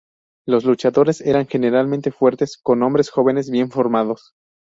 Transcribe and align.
Los 0.47 0.65
luchadores 0.65 1.21
eran 1.21 1.45
generalmente 1.45 2.11
fuertes, 2.11 2.57
con 2.57 2.81
hombres 2.81 3.11
jóvenes 3.11 3.51
bien 3.51 3.69
formados. 3.69 4.33